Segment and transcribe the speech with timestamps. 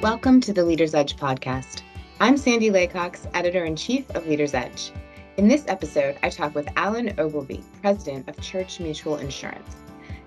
[0.00, 1.82] Welcome to the Leader's Edge podcast.
[2.20, 4.92] I'm Sandy Laycox, editor in chief of Leader's Edge.
[5.38, 9.74] In this episode, I talk with Alan Ogilvie, president of Church Mutual Insurance.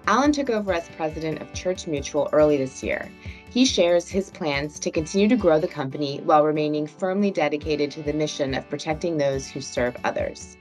[0.08, 3.10] Alan took over as president of Church Mutual early this year.
[3.50, 8.04] He shares his plans to continue to grow the company while remaining firmly dedicated to
[8.04, 10.58] the mission of protecting those who serve others.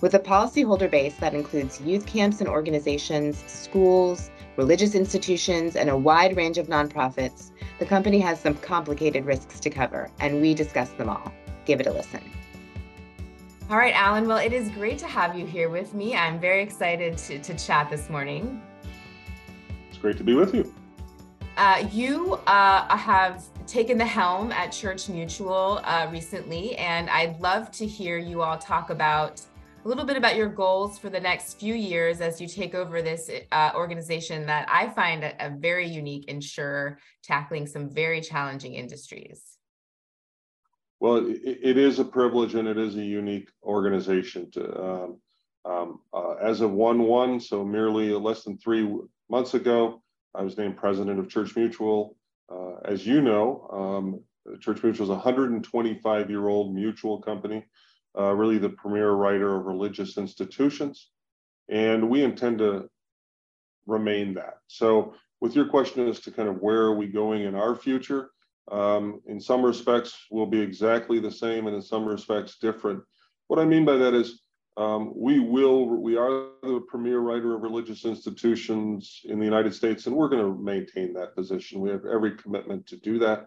[0.00, 5.96] With a policyholder base that includes youth camps and organizations, schools, religious institutions, and a
[5.96, 10.90] wide range of nonprofits, the company has some complicated risks to cover, and we discuss
[10.90, 11.32] them all.
[11.64, 12.20] Give it a listen.
[13.68, 14.28] All right, Alan.
[14.28, 16.14] Well, it is great to have you here with me.
[16.14, 18.62] I'm very excited to, to chat this morning.
[19.88, 20.72] It's great to be with you.
[21.56, 27.70] Uh, you uh, have taken the helm at Church Mutual uh, recently, and I'd love
[27.72, 29.40] to hear you all talk about
[29.86, 33.00] a little bit about your goals for the next few years as you take over
[33.02, 38.74] this uh, organization that I find a, a, very unique insurer tackling some very challenging
[38.74, 39.58] industries.
[40.98, 44.50] Well, it, it is a privilege and it is a unique organization.
[44.52, 45.20] To, um,
[45.64, 48.92] um, uh, as of 1 1, so merely less than three
[49.30, 50.02] months ago,
[50.34, 52.16] I was named president of Church Mutual.
[52.52, 53.68] Uh, as you know,
[54.50, 57.64] um, Church Mutual is a 125 year old mutual company
[58.18, 61.10] uh, really the premier writer of religious institutions.
[61.68, 62.88] And we intend to
[63.86, 64.58] remain that.
[64.68, 68.30] So, with your question as to kind of where are we going in our future,
[68.70, 73.02] um, in some respects, we'll be exactly the same, and in some respects, different.
[73.48, 74.40] What I mean by that is,
[74.76, 80.06] um, we will, we are the premier writer of religious institutions in the United States,
[80.06, 81.80] and we're going to maintain that position.
[81.80, 83.46] We have every commitment to do that.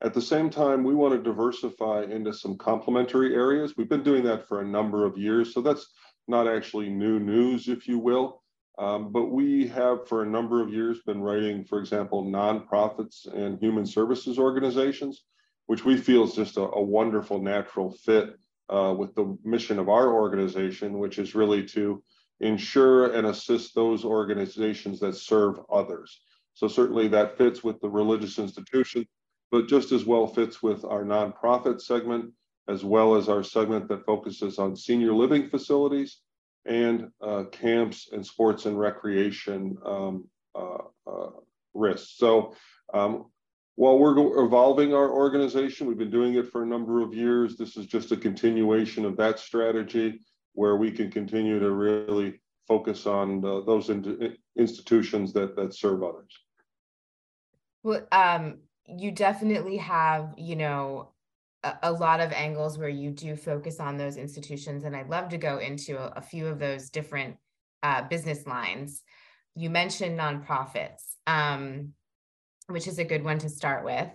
[0.00, 3.74] At the same time, we want to diversify into some complementary areas.
[3.76, 5.88] We've been doing that for a number of years, so that's
[6.28, 8.42] not actually new news, if you will.
[8.78, 13.58] Um, but we have, for a number of years, been writing, for example, nonprofits and
[13.58, 15.24] human services organizations,
[15.66, 18.36] which we feel is just a, a wonderful natural fit
[18.68, 22.00] uh, with the mission of our organization, which is really to
[22.38, 26.20] ensure and assist those organizations that serve others.
[26.54, 29.08] So certainly that fits with the religious institution
[29.50, 32.32] but just as well fits with our nonprofit segment,
[32.68, 36.18] as well as our segment that focuses on senior living facilities
[36.66, 41.30] and uh, camps and sports and recreation um, uh, uh,
[41.72, 42.16] risks.
[42.18, 42.54] So
[42.92, 43.26] um,
[43.76, 47.56] while we're evolving our organization, we've been doing it for a number of years.
[47.56, 50.20] This is just a continuation of that strategy
[50.52, 56.36] where we can continue to really focus on those in institutions that, that serve others.
[57.82, 58.58] Well, um,
[58.88, 61.10] you definitely have, you know,
[61.62, 64.84] a, a, lot of angles where you do focus on those institutions.
[64.84, 67.36] And I'd love to go into a, a few of those different
[67.82, 69.02] uh, business lines.
[69.54, 71.92] You mentioned nonprofits, um,
[72.68, 74.08] which is a good one to start with.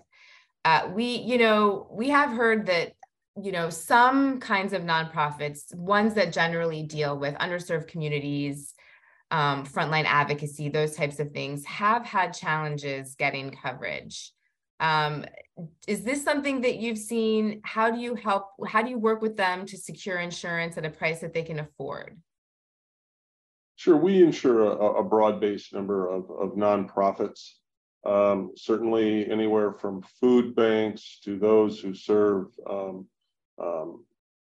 [0.65, 2.93] Uh, we, you know, we have heard that,
[3.41, 8.73] you know, some kinds of nonprofits, ones that generally deal with underserved communities,
[9.31, 14.31] um, frontline advocacy, those types of things, have had challenges getting coverage.
[14.79, 15.25] Um,
[15.87, 17.61] is this something that you've seen?
[17.63, 18.47] How do you help?
[18.67, 21.59] How do you work with them to secure insurance at a price that they can
[21.59, 22.19] afford?
[23.75, 27.51] Sure, we insure a, a broad-based number of, of nonprofits.
[28.05, 33.07] Um, certainly, anywhere from food banks to those who serve um,
[33.61, 34.05] um,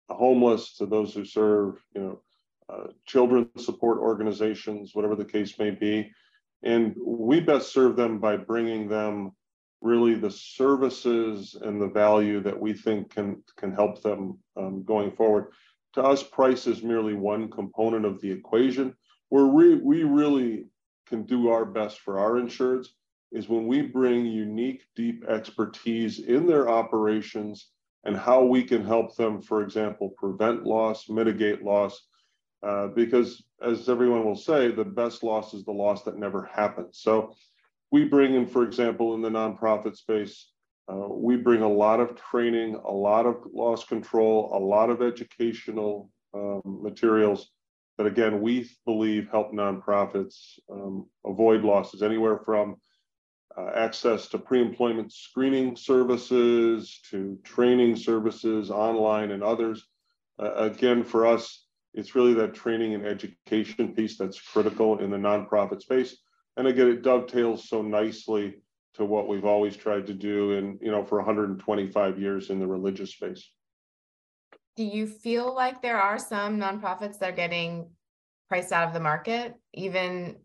[0.08, 2.20] homeless to those who serve, you know,
[2.68, 6.10] uh, children support organizations, whatever the case may be.
[6.62, 9.32] And we best serve them by bringing them
[9.80, 15.10] really the services and the value that we think can can help them um, going
[15.12, 15.52] forward.
[15.94, 18.94] To us, price is merely one component of the equation.
[19.28, 20.66] Where we, we really
[21.06, 22.88] can do our best for our insureds
[23.32, 27.70] is when we bring unique, deep expertise in their operations
[28.04, 32.06] and how we can help them, for example, prevent loss, mitigate loss.
[32.62, 36.98] Uh, because as everyone will say, the best loss is the loss that never happens.
[37.00, 37.34] So
[37.90, 40.50] we bring in, for example, in the nonprofit space,
[40.90, 45.02] uh, we bring a lot of training, a lot of loss control, a lot of
[45.02, 47.50] educational um, materials
[47.98, 52.76] that, again, we believe help nonprofits um, avoid losses anywhere from
[53.56, 59.86] uh, access to pre employment screening services to training services online and others.
[60.38, 65.16] Uh, again, for us, it's really that training and education piece that's critical in the
[65.16, 66.18] nonprofit space
[66.56, 68.54] and again, it dovetails so nicely
[68.94, 72.66] to what we've always tried to do and you know for 125 years in the
[72.66, 73.50] religious space
[74.74, 77.90] do you feel like there are some nonprofits that are getting
[78.48, 80.36] priced out of the market even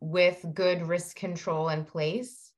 [0.00, 2.52] with good risk control in place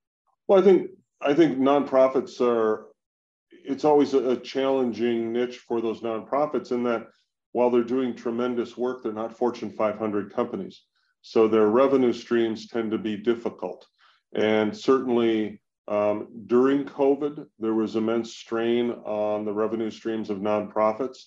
[0.46, 0.90] well i think
[1.20, 2.86] I think nonprofits are,
[3.50, 7.08] it's always a, challenging niche for those nonprofits in that
[7.52, 10.82] while they're doing tremendous work, they're not Fortune 500 companies.
[11.22, 13.86] So their revenue streams tend to be difficult.
[14.34, 21.18] And certainly um, during COVID, there was immense strain on the revenue streams of nonprofits.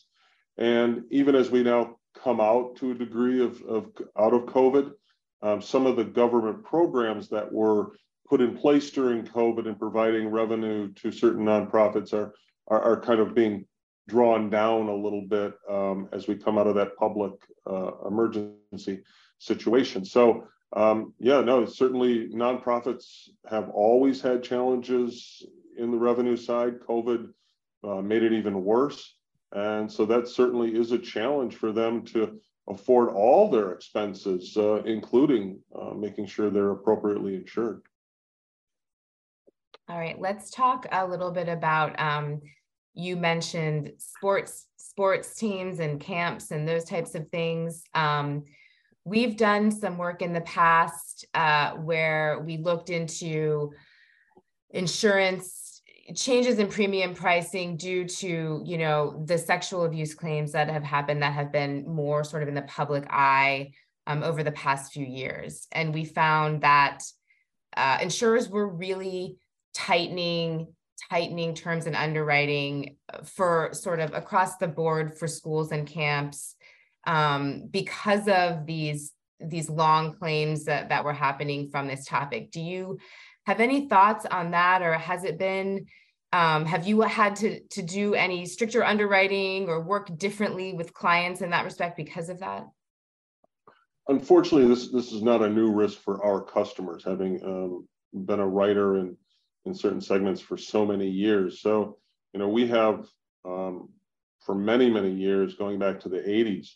[0.58, 3.88] And even as we now come out to a degree of, of
[4.18, 4.92] out of COVID,
[5.42, 7.96] um, some of the government programs that were
[8.30, 12.34] put in place during COVID and providing revenue to certain nonprofits are,
[12.68, 13.66] are, are kind of being
[14.08, 17.34] drawn down a little bit um, as we come out of that public
[17.70, 19.04] uh, emergency
[19.44, 20.06] situation.
[20.06, 25.46] So um, yeah, no, certainly nonprofits have always had challenges
[25.78, 26.80] in the revenue side.
[26.80, 27.30] COVID
[27.84, 29.16] uh, made it even worse.
[29.52, 34.82] And so that certainly is a challenge for them to afford all their expenses, uh,
[34.84, 37.84] including uh, making sure they're appropriately insured.
[39.90, 42.42] All right, let's talk a little bit about um,
[42.94, 47.84] you mentioned sports sports teams and camps and those types of things.
[47.94, 48.44] Um,
[49.06, 53.72] we've done some work in the past uh, where we looked into
[54.70, 55.82] insurance
[56.16, 61.22] changes in premium pricing due to you know the sexual abuse claims that have happened
[61.22, 63.72] that have been more sort of in the public eye
[64.08, 65.68] um, over the past few years.
[65.72, 67.04] And we found that
[67.78, 69.38] uh, insurers were really
[69.74, 70.68] tightening
[71.10, 72.96] tightening terms and underwriting
[73.26, 76.56] for sort of across the board for schools and camps
[77.06, 82.52] um, because of these these long claims that, that were happening from this topic.
[82.52, 82.98] Do you
[83.46, 85.86] have any thoughts on that, or has it been?
[86.32, 91.42] Um, have you had to to do any stricter underwriting or work differently with clients
[91.42, 92.66] in that respect because of that?
[94.08, 97.88] Unfortunately, this this is not a new risk for our customers, having um,
[98.26, 99.16] been a writer in
[99.66, 101.62] in certain segments for so many years.
[101.62, 101.98] So,
[102.34, 103.06] you know, we have
[103.46, 103.90] um,
[104.40, 106.70] for many many years, going back to the 80s,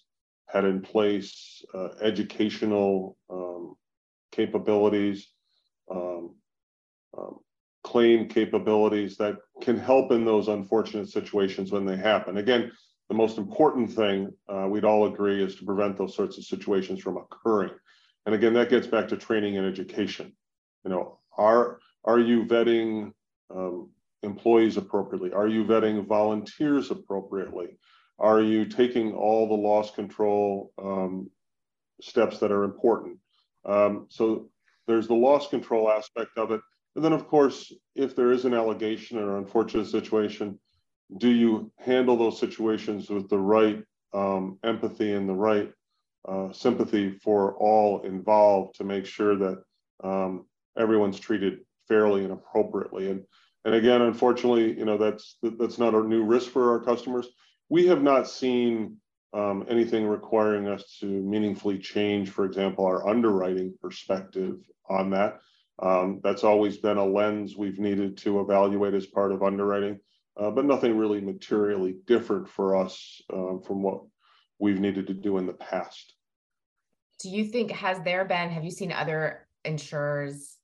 [0.48, 3.76] had in place uh, educational um,
[4.32, 5.28] capabilities,
[5.92, 6.36] um,
[7.18, 7.38] um,
[7.84, 12.38] claim capabilities that can help in those unfortunate situations when they happen.
[12.38, 12.72] Again,
[13.10, 17.02] the most important thing uh, we'd all agree is to prevent those sorts of situations
[17.02, 17.74] from occurring.
[18.26, 20.34] And again, that gets back to training and education.
[20.84, 23.12] You know, are are you vetting
[23.50, 23.90] um,
[24.24, 25.32] employees appropriately?
[25.32, 27.78] Are you vetting volunteers appropriately?
[28.20, 31.30] Are you taking all the loss control um,
[32.02, 33.20] steps that are important?
[33.66, 34.50] Um, so
[34.88, 36.62] there's the loss control aspect of it.
[36.96, 40.58] And then, of course, if there is an allegation or unfortunate situation,
[41.18, 43.84] do you handle those situations with the right
[44.14, 45.72] um, empathy and the right
[46.28, 49.64] uh, sympathy for all involved to make sure that
[50.04, 50.46] um,
[50.78, 53.12] everyone's treated fairly and appropriately?
[53.12, 53.24] And
[53.64, 57.28] and again, unfortunately, you know that's that's not a new risk for our customers
[57.70, 58.98] we have not seen
[59.34, 64.58] um, anything requiring us to meaningfully change, for example, our underwriting perspective
[64.90, 65.40] on that.
[65.80, 70.00] Um, that's always been a lens we've needed to evaluate as part of underwriting,
[70.40, 74.02] uh, but nothing really materially different for us um, from what
[74.60, 76.16] we've needed to do in the past.
[77.20, 80.56] Do you think, has there been, have you seen other insurers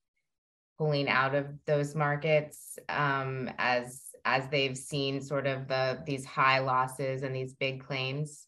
[0.77, 6.59] pulling out of those markets um, as as they've seen sort of the these high
[6.59, 8.47] losses and these big claims?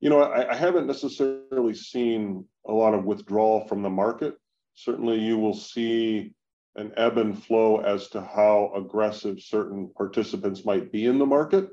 [0.00, 4.34] You know, I, I haven't necessarily seen a lot of withdrawal from the market.
[4.74, 6.34] Certainly, you will see
[6.76, 11.68] an ebb and flow as to how aggressive certain participants might be in the market,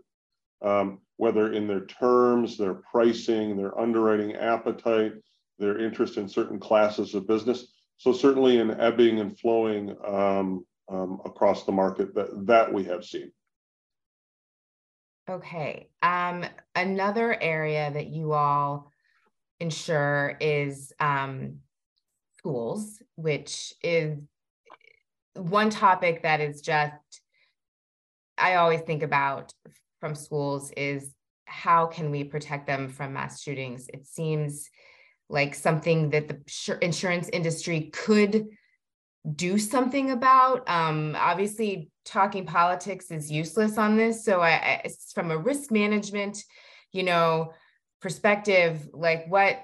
[0.61, 5.11] um, whether in their terms, their pricing, their underwriting appetite,
[5.59, 7.73] their interest in certain classes of business.
[7.97, 13.03] So certainly an ebbing and flowing um, um, across the market that, that we have
[13.03, 13.31] seen.
[15.29, 15.89] Okay.
[16.01, 16.45] Um,
[16.75, 18.91] another area that you all
[19.59, 21.59] insure is um,
[22.37, 24.19] schools, which is
[25.35, 26.93] one topic that is just,
[28.37, 29.53] I always think about
[29.99, 31.13] from schools is
[31.45, 33.87] how can we protect them from mass shootings?
[33.93, 34.69] It seems
[35.29, 38.47] like something that the insurance industry could
[39.35, 40.69] do something about.
[40.69, 44.25] Um, obviously, talking politics is useless on this.
[44.25, 46.43] So, I, I, from a risk management,
[46.91, 47.53] you know,
[48.01, 49.61] perspective, like what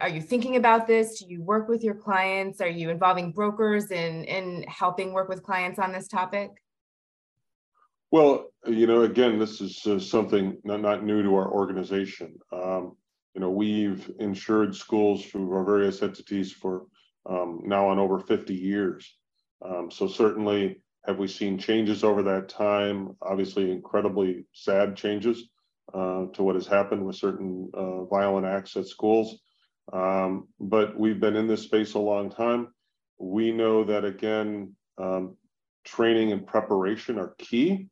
[0.00, 1.20] are you thinking about this?
[1.20, 2.60] Do you work with your clients?
[2.60, 6.50] Are you involving brokers in in helping work with clients on this topic?
[8.10, 12.36] Well, you know, again, this is uh, something not, not new to our organization.
[12.52, 12.96] Um,
[13.34, 16.86] you know, we've insured schools through our various entities for
[17.28, 19.16] um, now on over 50 years.
[19.64, 23.16] Um, so certainly, have we seen changes over that time?
[23.22, 25.48] Obviously, incredibly sad changes
[25.94, 29.38] uh, to what has happened with certain uh, violent acts at schools.
[29.92, 32.68] Um, but we've been in this space a long time.
[33.18, 35.36] We know that again, um,
[35.84, 37.88] training and preparation are key.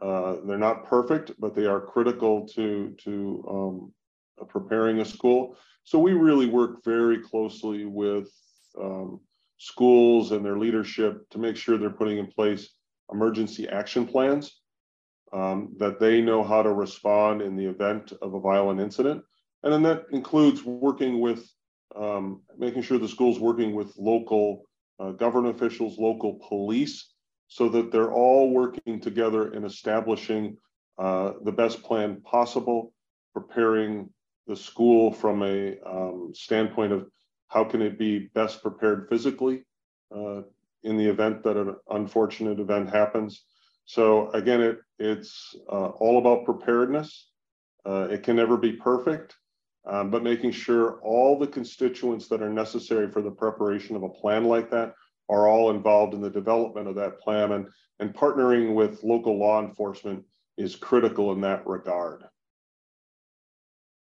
[0.00, 5.56] Uh, they're not perfect, but they are critical to to um, preparing a school.
[5.84, 8.30] So we really work very closely with
[8.80, 9.20] um,
[9.58, 12.70] schools and their leadership to make sure they're putting in place
[13.12, 14.60] emergency action plans,
[15.32, 19.22] um, that they know how to respond in the event of a violent incident.
[19.62, 21.50] And then that includes working with,
[21.96, 24.62] um, making sure the school's working with local
[25.00, 27.12] uh, government officials, local police,
[27.48, 30.56] so that they're all working together in establishing
[30.98, 32.92] uh, the best plan possible,
[33.32, 34.10] preparing
[34.46, 37.06] the school from a um, standpoint of
[37.48, 39.64] how can it be best prepared physically
[40.14, 40.42] uh,
[40.82, 43.44] in the event that an unfortunate event happens.
[43.84, 47.30] So again, it, it's uh, all about preparedness.
[47.84, 49.36] Uh, it can never be perfect,
[49.86, 54.08] um, but making sure all the constituents that are necessary for the preparation of a
[54.08, 54.94] plan like that
[55.30, 57.66] are all involved in the development of that plan and,
[57.98, 60.24] and partnering with local law enforcement
[60.56, 62.24] is critical in that regard.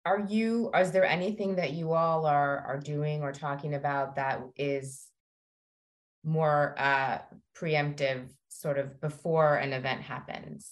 [0.05, 4.39] Are you, is there anything that you all are, are doing or talking about that
[4.55, 5.07] is
[6.23, 7.19] more uh,
[7.57, 10.69] preemptive sort of before an event happens?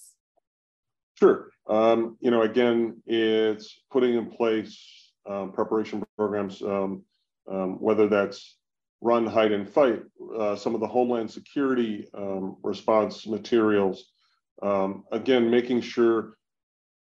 [1.18, 1.50] Sure.
[1.68, 7.04] Um, you know, again, it's putting in place um, preparation programs, um,
[7.50, 8.58] um whether that's
[9.02, 10.02] run, hide, and fight,
[10.38, 14.12] uh, some of the Homeland Security um, response materials.
[14.62, 16.38] Um, again, making sure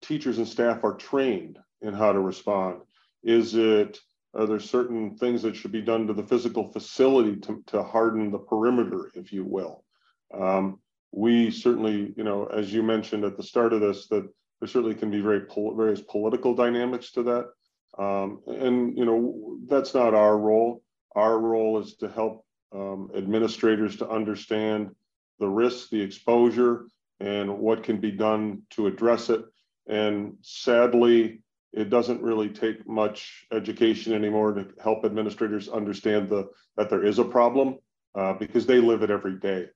[0.01, 2.81] teachers and staff are trained in how to respond.
[3.23, 3.99] Is it,
[4.33, 8.31] are there certain things that should be done to the physical facility to, to harden
[8.31, 9.83] the perimeter, if you will?
[10.33, 10.79] Um,
[11.11, 14.27] we certainly, you know, as you mentioned at the start of this, that
[14.59, 17.49] there certainly can be very pol various political dynamics to that.
[18.03, 20.81] Um, and, you know, that's not our role.
[21.15, 24.95] Our role is to help um, administrators to understand
[25.39, 26.87] the risks, the exposure,
[27.19, 29.45] and what can be done to address it.
[29.87, 31.42] And sadly,
[31.73, 37.19] it doesn't really take much education anymore to help administrators understand the that there is
[37.19, 37.77] a problem
[38.15, 39.67] uh, because they live it every day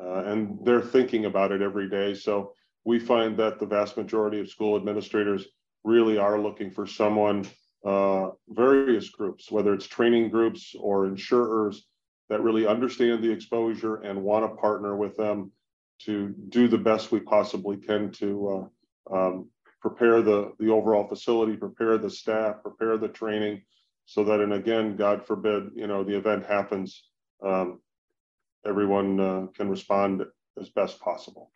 [0.00, 2.14] uh, and they're thinking about it every day.
[2.14, 2.54] So
[2.84, 5.46] we find that the vast majority of school administrators
[5.84, 7.46] really are looking for someone
[7.84, 11.86] uh, various groups, whether it's training groups or insurers
[12.28, 15.52] that really understand the exposure and want to partner with them
[16.00, 18.70] to do the best we possibly can to
[19.10, 19.48] uh, um,
[19.82, 23.62] prepare the, the overall facility, prepare the staff, prepare the training
[24.06, 27.02] so that, and again, God forbid, you know, the event happens,
[27.44, 27.80] um,
[28.64, 30.22] everyone uh, can respond
[30.58, 31.50] as best possible.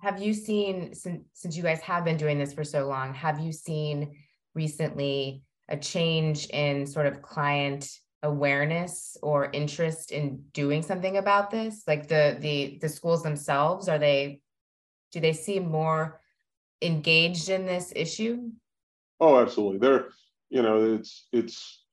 [0.00, 3.38] Have you seen, since, since you guys have been doing this for so long, have
[3.38, 4.16] you seen
[4.54, 7.88] recently a change in sort of client
[8.22, 13.98] awareness or interest in doing something about this like the the the schools themselves are
[13.98, 14.40] they
[15.10, 16.21] do they see more
[16.82, 18.50] engaged in this issue
[19.20, 20.08] oh absolutely they're
[20.50, 21.84] you know it's it's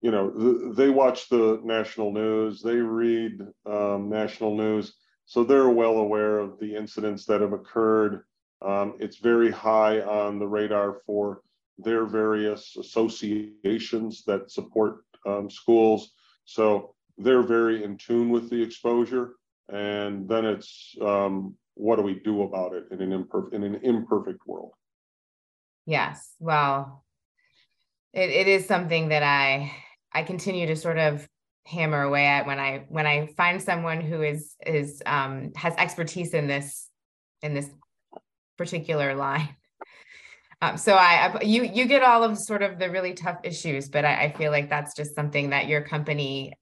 [0.00, 4.94] you know they watch the national news they read um, national news
[5.26, 8.22] so they're well aware of the incidents that have occurred
[8.62, 11.42] um, it's very high on the radar for
[11.78, 16.12] their various associations that support um, schools.
[16.44, 19.36] So they're very in tune with the exposure.
[19.72, 23.80] And then it's um, what do we do about it in an, imperfect in an
[23.82, 24.72] imperfect world?
[25.86, 26.34] Yes.
[26.38, 27.04] Well,
[28.12, 29.72] it, it is something that I
[30.12, 31.26] I continue to sort of
[31.66, 36.34] hammer away at when I when I find someone who is is um, has expertise
[36.34, 36.88] in this
[37.42, 37.68] in this
[38.56, 39.48] particular line.
[40.62, 43.88] Um, so I, I, you you get all of sort of the really tough issues,
[43.88, 46.52] but I, I feel like that's just something that your company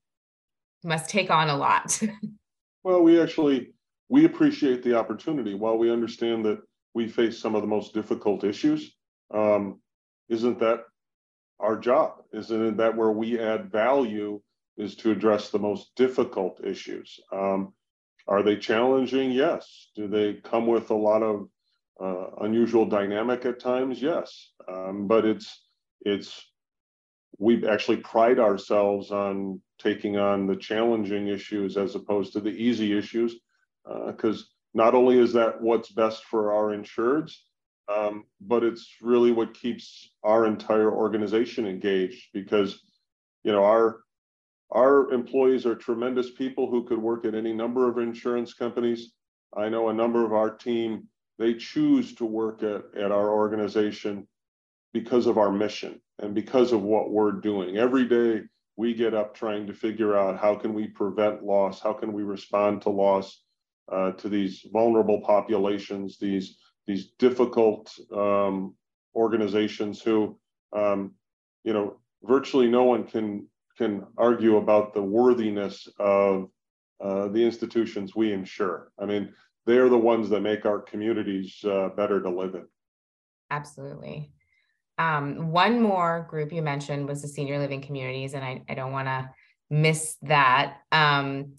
[0.84, 2.00] must take on a lot.
[2.84, 3.72] well, we actually
[4.08, 5.54] we appreciate the opportunity.
[5.54, 6.60] While we understand that
[6.94, 8.94] we face some of the most difficult issues,
[9.32, 9.80] um,
[10.28, 10.80] isn't that
[11.60, 12.22] our job?
[12.32, 14.40] Isn't that where we add value?
[14.76, 17.18] Is to address the most difficult issues.
[17.32, 17.74] Um,
[18.28, 19.32] are they challenging?
[19.32, 19.90] Yes.
[19.96, 21.48] Do they come with a lot of
[22.00, 25.66] uh, unusual dynamic at times, yes, um, but it's
[26.02, 26.46] it's
[27.38, 32.96] we actually pride ourselves on taking on the challenging issues as opposed to the easy
[32.96, 33.36] issues,
[33.84, 34.44] because uh,
[34.74, 37.34] not only is that what's best for our insureds,
[37.88, 42.82] um, but it's really what keeps our entire organization engaged because
[43.44, 44.00] you know our
[44.70, 49.12] our employees are tremendous people who could work at any number of insurance companies.
[49.56, 51.08] I know a number of our team,
[51.38, 54.28] they choose to work at, at our organization
[54.92, 57.78] because of our mission and because of what we're doing.
[57.78, 58.42] Every day
[58.76, 62.22] we get up trying to figure out how can we prevent loss, how can we
[62.22, 63.42] respond to loss
[63.90, 68.74] uh, to these vulnerable populations, these these difficult um,
[69.14, 70.38] organizations who,
[70.72, 71.12] um,
[71.62, 76.48] you know, virtually no one can can argue about the worthiness of
[77.00, 78.90] uh, the institutions we insure.
[78.98, 79.32] I mean,
[79.66, 82.66] they're the ones that make our communities uh, better to live in.
[83.50, 84.32] Absolutely.
[84.98, 88.92] Um, one more group you mentioned was the senior living communities, and I, I don't
[88.92, 89.30] want to
[89.70, 90.78] miss that.
[90.90, 91.54] Um,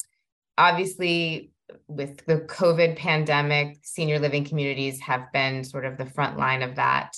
[0.57, 1.53] obviously,
[1.87, 6.75] with the COVID pandemic, senior living communities have been sort of the front line of
[6.75, 7.15] that.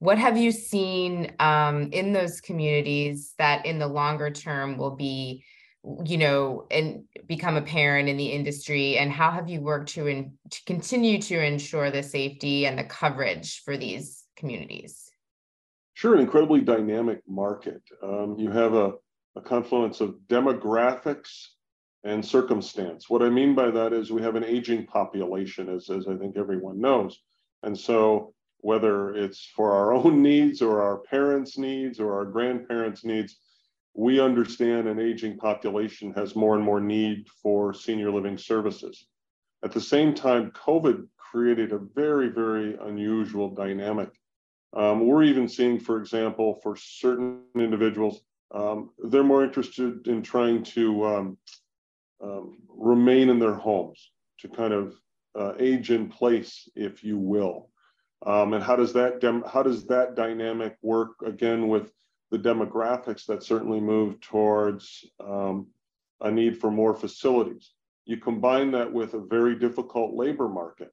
[0.00, 5.44] What have you seen um, in those communities that in the longer term will be,
[6.04, 8.96] you know, and become apparent in the industry?
[8.96, 12.84] And how have you worked to, in, to continue to ensure the safety and the
[12.84, 15.10] coverage for these communities?
[15.94, 17.82] Sure, an incredibly dynamic market.
[18.00, 18.92] Um, you have a,
[19.34, 21.46] a confluence of demographics
[22.08, 23.08] and circumstance.
[23.08, 26.36] What I mean by that is we have an aging population, as, as I think
[26.36, 27.20] everyone knows.
[27.62, 33.04] And so, whether it's for our own needs or our parents' needs or our grandparents'
[33.04, 33.36] needs,
[33.94, 39.06] we understand an aging population has more and more need for senior living services.
[39.64, 44.10] At the same time, COVID created a very, very unusual dynamic
[44.74, 48.20] um, we're even seeing, for example, for certain individuals,
[48.54, 51.38] um, they're more interested in trying to um,
[52.22, 54.10] um remain in their homes,
[54.40, 54.94] to kind of
[55.38, 57.70] uh, age in place, if you will.
[58.26, 61.92] Um, and how does that how does that dynamic work again with
[62.30, 65.68] the demographics that certainly move towards um,
[66.20, 67.72] a need for more facilities?
[68.04, 70.92] You combine that with a very difficult labor market,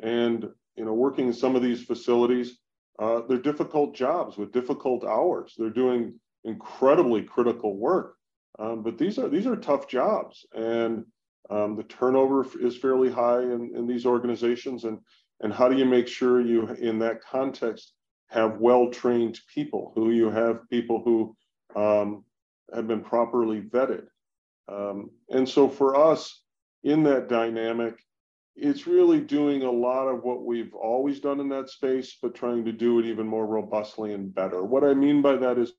[0.00, 2.58] and you know, working in some of these facilities
[2.98, 5.54] uh, they're difficult jobs with difficult hours.
[5.58, 8.16] They're doing incredibly critical work,
[8.58, 11.04] um, but these are these are tough jobs, and
[11.50, 14.84] um, the turnover is fairly high in, in these organizations.
[14.84, 14.98] And
[15.40, 17.92] and how do you make sure you, in that context,
[18.28, 21.36] have well-trained people, who you have people who
[21.80, 22.24] um,
[22.72, 24.06] have been properly vetted.
[24.68, 26.42] Um, and so for us,
[26.84, 27.98] in that dynamic,
[28.56, 32.64] it's really doing a lot of what we've always done in that space, but trying
[32.64, 34.62] to do it even more robustly and better.
[34.62, 35.72] What I mean by that is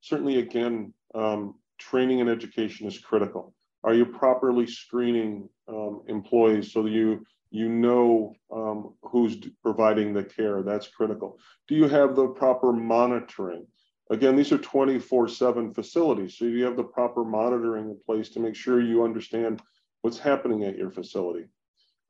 [0.00, 3.54] certainly, again, um, training and education is critical.
[3.82, 10.22] Are you properly screening um, employees so that you you know um, who's providing the
[10.22, 10.62] care?
[10.62, 11.38] That's critical.
[11.66, 13.66] Do you have the proper monitoring?
[14.10, 16.36] Again, these are 24 7 facilities.
[16.36, 19.62] So you have the proper monitoring in place to make sure you understand
[20.02, 21.46] what's happening at your facility.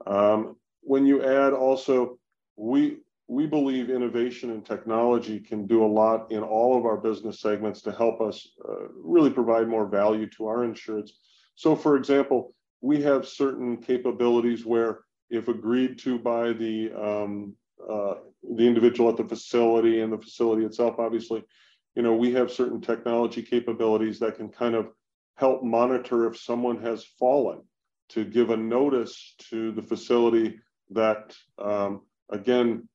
[0.07, 2.19] Um, when you add also,
[2.57, 2.99] we
[3.31, 7.81] we believe innovation and technology can do a lot in all of our business segments
[7.81, 11.11] to help us uh, really provide more value to our insureds.
[11.55, 17.55] So, for example, we have certain capabilities where, if agreed to by the um,
[17.89, 18.15] uh,
[18.57, 21.45] the individual at the facility and the facility itself, obviously,
[21.95, 24.89] you know, we have certain technology capabilities that can kind of
[25.37, 27.61] help monitor if someone has fallen
[28.09, 30.59] to give a notice to the facility
[30.91, 32.01] that, um,
[32.33, 32.89] again,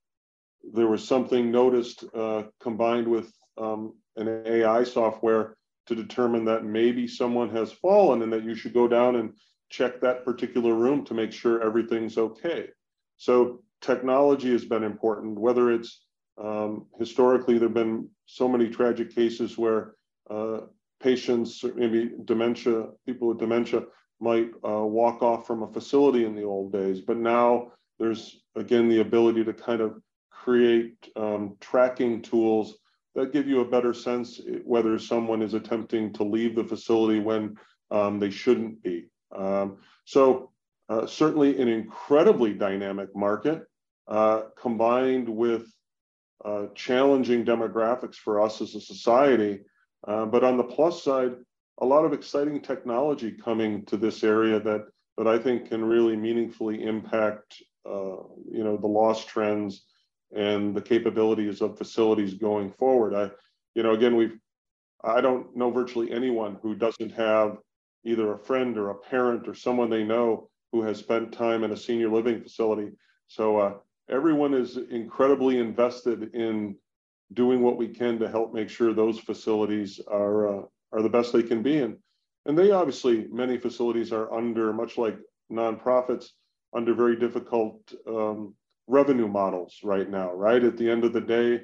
[0.73, 5.55] there was something noticed uh, combined with um, an AI software
[5.87, 9.33] to determine that maybe someone has fallen and that you should go down and
[9.69, 12.67] check that particular room to make sure everything's okay.
[13.17, 16.05] So technology has been important, whether it's
[16.37, 19.93] um, historically, there have been so many tragic cases where
[20.29, 20.61] uh,
[21.01, 23.83] patients, maybe dementia, people with dementia,
[24.19, 28.89] might uh, walk off from a facility in the old days, but now there's again
[28.89, 30.01] the ability to kind of
[30.45, 32.77] create um, tracking tools
[33.15, 37.55] that give you a better sense whether someone is attempting to leave the facility when
[37.89, 39.07] um, they shouldn't be.
[39.35, 40.51] Um, so
[40.87, 43.63] uh, certainly an incredibly dynamic market
[44.07, 45.65] uh, combined with
[46.43, 49.61] uh, challenging demographics for us as a society.
[50.07, 51.33] Uh, but on the plus side,
[51.79, 54.85] a lot of exciting technology coming to this area that
[55.17, 58.17] that I think can really meaningfully impact uh,
[58.51, 59.85] you know the loss trends
[60.35, 63.13] and the capabilities of facilities going forward.
[63.13, 63.31] I
[63.73, 64.37] you know again we've
[65.03, 67.57] I don't know virtually anyone who doesn't have
[68.03, 71.71] either a friend or a parent or someone they know who has spent time in
[71.71, 72.91] a senior living facility.
[73.27, 73.73] So uh,
[74.09, 76.75] everyone is incredibly invested in
[77.33, 80.61] doing what we can to help make sure those facilities are uh,
[80.91, 81.79] are the best they can be.
[81.79, 81.97] And
[82.45, 85.17] and they obviously, many facilities are under, much like
[85.51, 86.27] nonprofits,
[86.73, 88.53] under very difficult um,
[88.87, 90.63] revenue models right now, right?
[90.63, 91.61] At the end of the day,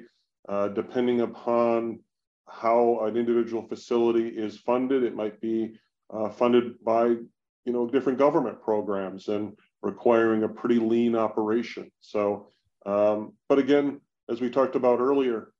[0.48, 2.00] uh, depending upon
[2.48, 5.74] how an individual facility is funded, it might be
[6.12, 11.90] uh, funded by, you know, different government programs and requiring a pretty lean operation.
[12.00, 12.48] So,
[12.84, 15.52] um, but again, as we talked about earlier,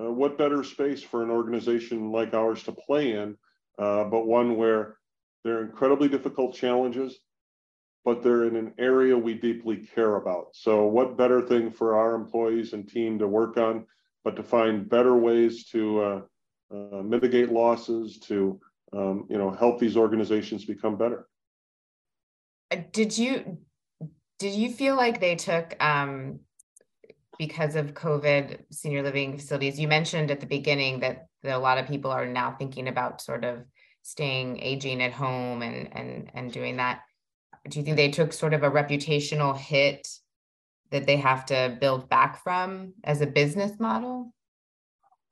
[0.00, 3.36] uh, what better space for an organization like ours to play in,
[3.78, 4.96] uh, but one where
[5.44, 7.18] there are incredibly difficult challenges,
[8.04, 10.48] but they're in an area we deeply care about.
[10.52, 13.86] So, what better thing for our employees and team to work on,
[14.24, 16.20] but to find better ways to uh,
[16.74, 18.60] uh mitigate losses, to
[18.92, 21.26] um, you know help these organizations become better.
[22.70, 23.58] Uh, did you
[24.38, 26.40] did you feel like they took um,
[27.38, 29.78] because of COVID senior living facilities?
[29.78, 33.20] You mentioned at the beginning that, that a lot of people are now thinking about
[33.20, 33.64] sort of
[34.02, 37.00] staying aging at home and and and doing that.
[37.68, 40.08] Do you think they took sort of a reputational hit
[40.90, 44.32] that they have to build back from as a business model?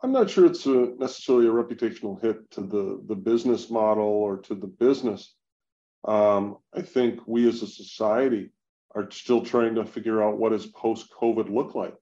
[0.03, 4.37] I'm not sure it's a, necessarily a reputational hit to the, the business model or
[4.43, 5.35] to the business.
[6.05, 8.51] Um, I think we as a society
[8.95, 11.95] are still trying to figure out what does post-COVID look like,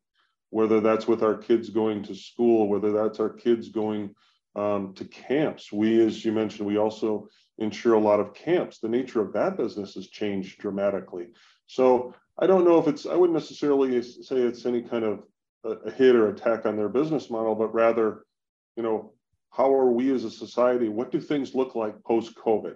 [0.50, 4.14] whether that's with our kids going to school, whether that's our kids going
[4.54, 5.72] um, to camps.
[5.72, 8.78] We, as you mentioned, we also insure a lot of camps.
[8.78, 11.28] The nature of that business has changed dramatically.
[11.66, 15.22] So I don't know if it's, I wouldn't necessarily say it's any kind of
[15.64, 18.24] a, a hit or attack on their business model, but rather,
[18.76, 19.12] you know,
[19.50, 20.88] how are we as a society?
[20.88, 22.74] What do things look like post COVID?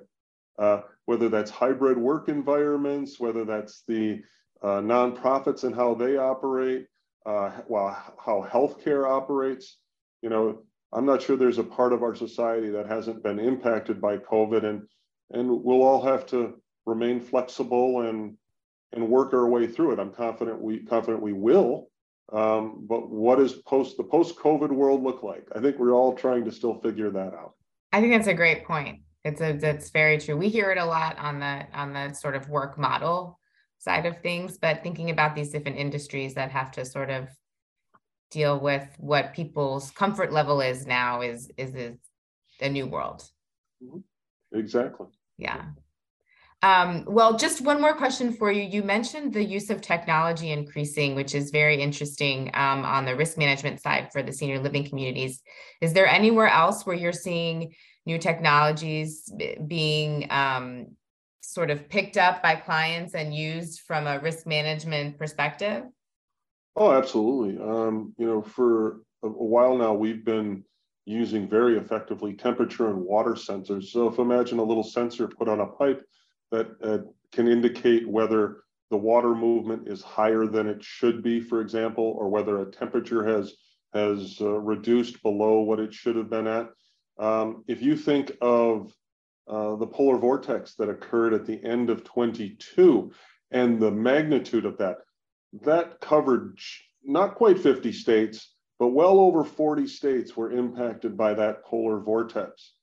[0.58, 4.22] Uh, whether that's hybrid work environments, whether that's the
[4.62, 6.86] uh, nonprofits and how they operate,
[7.26, 7.88] uh, well,
[8.24, 9.78] how healthcare operates.
[10.22, 10.62] You know,
[10.92, 14.64] I'm not sure there's a part of our society that hasn't been impacted by COVID,
[14.64, 14.83] and
[15.31, 18.37] and we'll all have to remain flexible and
[18.92, 20.00] and work our way through it.
[20.00, 21.88] I'm confident we confident we will.
[22.33, 25.46] Um, but what does post the post COVID world look like?
[25.55, 27.55] I think we're all trying to still figure that out.
[27.92, 29.00] I think that's a great point.
[29.24, 30.37] It's a that's very true.
[30.37, 33.38] We hear it a lot on the on the sort of work model
[33.79, 37.29] side of things, but thinking about these different industries that have to sort of
[38.30, 41.96] deal with what people's comfort level is now is is, is
[42.60, 43.28] a new world.
[43.82, 44.58] Mm-hmm.
[44.58, 45.06] Exactly.
[45.38, 45.64] Yeah.
[46.62, 48.62] Um, well, just one more question for you.
[48.62, 53.38] You mentioned the use of technology increasing, which is very interesting um, on the risk
[53.38, 55.40] management side for the senior living communities.
[55.80, 57.72] Is there anywhere else where you're seeing
[58.04, 59.32] new technologies
[59.66, 60.88] being um,
[61.40, 65.84] sort of picked up by clients and used from a risk management perspective?
[66.80, 67.62] Oh, absolutely.
[67.62, 70.64] Um, you know, for a, while now, we've been
[71.04, 73.88] using very effectively temperature and water sensors.
[73.88, 76.02] So if imagine a little sensor put on a pipe
[76.50, 77.00] that uh,
[77.32, 82.30] can indicate whether the water movement is higher than it should be, for example, or
[82.30, 83.52] whether a temperature has
[83.92, 86.70] has uh, reduced below what it should have been at.
[87.18, 88.90] Um, if you think of
[89.46, 93.12] uh, the polar vortex that occurred at the end of 22
[93.50, 94.96] and the magnitude of that,
[95.62, 96.58] that covered
[97.04, 102.74] not quite 50 states, but well over 40 states were impacted by that polar vortex.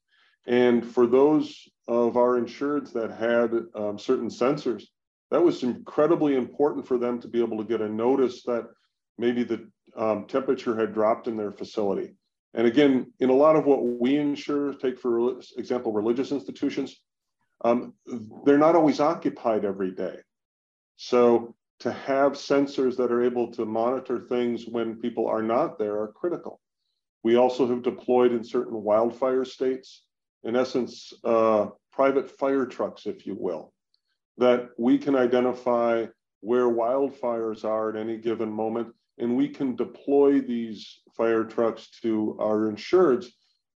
[0.46, 4.84] And for those of our insureds that had um, certain sensors,
[5.32, 8.68] that was incredibly important for them to be able to get a notice that
[9.18, 12.14] maybe the um, temperature had dropped in their facility.
[12.54, 16.96] And again, in a lot of what we insure, take for example, religious institutions,
[17.64, 17.94] um,
[18.46, 20.18] they're not always occupied every day.
[20.96, 26.02] So to have sensors that are able to monitor things when people are not there
[26.02, 26.60] are critical.
[27.24, 30.04] We also have deployed in certain wildfire states,
[30.44, 33.74] in essence, uh, private fire trucks, if you will,
[34.38, 36.06] that we can identify
[36.42, 42.38] where wildfires are at any given moment and we can deploy these fire trucks to
[42.40, 43.28] our insureds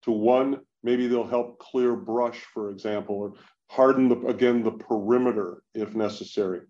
[0.02, 3.34] to one, maybe they'll help clear brush, for example, or
[3.68, 6.60] harden the, again the perimeter if necessary.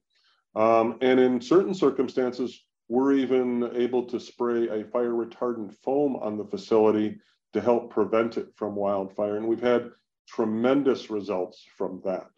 [0.55, 6.37] Um, and in certain circumstances, we're even able to spray a fire retardant foam on
[6.37, 7.19] the facility
[7.53, 9.37] to help prevent it from wildfire.
[9.37, 9.91] And we've had
[10.29, 12.29] tremendous results from that.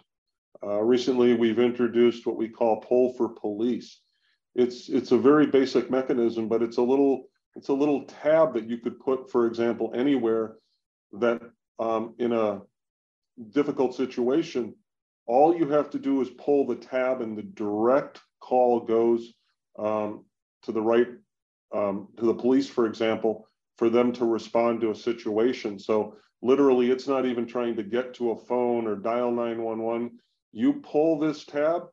[0.62, 4.00] Uh, recently, we've introduced what we call Pull for Police,
[4.54, 8.68] it's it's a very basic mechanism, but it's a little it's a little tab that
[8.68, 10.56] you could put, for example, anywhere
[11.12, 11.40] that
[11.78, 12.62] um, in a
[13.50, 14.74] difficult situation,
[15.26, 19.32] all you have to do is pull the tab and the direct call goes
[19.78, 20.24] um,
[20.62, 21.08] to the right,
[21.74, 25.78] um, to the police, for example, for them to respond to a situation.
[25.78, 30.18] So literally it's not even trying to get to a phone or dial 911
[30.52, 31.84] you pull this tab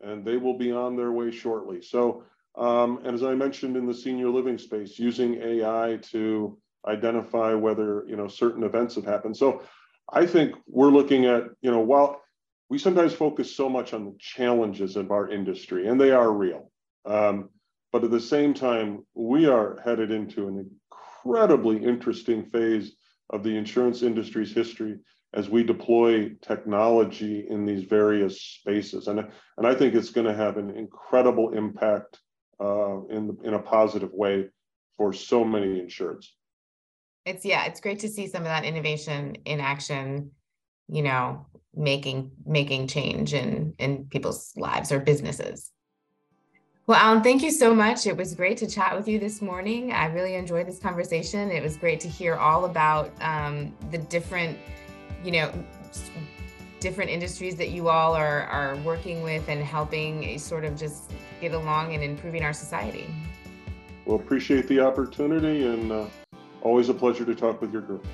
[0.00, 1.80] and they will be on their way shortly.
[1.80, 2.24] So
[2.56, 8.04] um, and as i mentioned in the senior living space using ai to identify whether
[8.08, 9.36] you know certain events have happened.
[9.36, 9.62] So
[10.12, 12.22] i think we're looking at you know while
[12.70, 16.70] we sometimes focus so much on the challenges of our industry and they are real
[17.06, 17.48] um,
[17.92, 20.70] but at the same time we are headed into an
[21.24, 22.92] incredibly interesting phase
[23.30, 24.98] of the insurance industry's history
[25.34, 29.08] as we deploy technology in these various spaces.
[29.08, 32.18] And, and I think it's going to have an incredible impact
[32.60, 34.48] uh, in, in a positive way
[34.96, 36.26] for so many insureds.
[37.26, 40.30] It's, yeah, it's great to see some of that innovation in action,
[40.88, 45.70] you know, making, making change in, in people's lives or businesses.
[46.86, 48.06] Well, Alan, thank you so much.
[48.06, 49.92] It was great to chat with you this morning.
[49.92, 51.50] I really enjoyed this conversation.
[51.50, 54.58] It was great to hear all about um, the different,
[55.22, 55.52] you know,
[56.80, 61.10] different industries that you all are, are working with and helping sort of just
[61.42, 63.06] get along and improving our society.
[64.06, 66.06] Well, appreciate the opportunity and uh,
[66.62, 68.06] always a pleasure to talk with your group.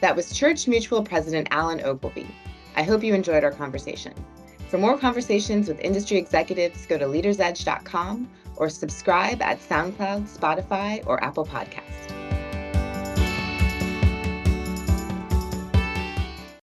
[0.00, 2.28] That was Church Mutual President Alan Ogilvie.
[2.76, 4.14] I hope you enjoyed our conversation.
[4.68, 11.22] For more conversations with industry executives, go to leadersedge.com or subscribe at SoundCloud, Spotify, or
[11.24, 12.17] Apple Podcasts.